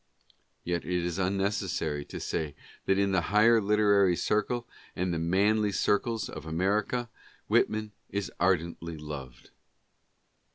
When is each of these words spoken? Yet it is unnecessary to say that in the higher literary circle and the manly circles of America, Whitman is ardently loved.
Yet 0.63 0.83
it 0.83 1.05
is 1.05 1.19
unnecessary 1.19 2.03
to 2.05 2.19
say 2.19 2.55
that 2.87 2.97
in 2.97 3.11
the 3.11 3.21
higher 3.29 3.61
literary 3.61 4.15
circle 4.15 4.67
and 4.95 5.13
the 5.13 5.19
manly 5.19 5.71
circles 5.71 6.27
of 6.27 6.47
America, 6.47 7.07
Whitman 7.45 7.91
is 8.09 8.31
ardently 8.39 8.97
loved. 8.97 9.51